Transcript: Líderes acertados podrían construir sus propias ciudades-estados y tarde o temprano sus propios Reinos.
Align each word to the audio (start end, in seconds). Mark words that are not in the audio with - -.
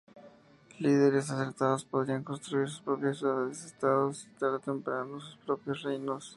Líderes 0.79 1.29
acertados 1.29 1.85
podrían 1.85 2.23
construir 2.23 2.67
sus 2.69 2.81
propias 2.81 3.19
ciudades-estados 3.19 4.23
y 4.25 4.29
tarde 4.39 4.55
o 4.55 4.59
temprano 4.59 5.19
sus 5.19 5.37
propios 5.45 5.83
Reinos. 5.83 6.29